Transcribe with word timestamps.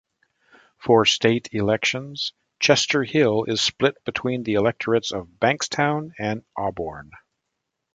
For 0.79 1.05
state 1.05 1.49
elections, 1.51 2.33
Chester 2.59 3.03
Hill 3.03 3.43
is 3.43 3.61
split 3.61 4.03
between 4.03 4.41
the 4.41 4.55
electorates 4.55 5.11
of 5.11 5.27
Bankstown 5.27 6.13
and 6.17 6.43
Auburn. 6.57 7.11